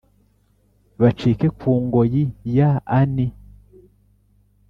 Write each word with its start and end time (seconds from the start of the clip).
bacike 0.99 1.47
kungoyi 1.59 2.23
ya 2.55 2.69
ani 2.99 3.27